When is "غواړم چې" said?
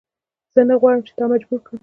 0.81-1.11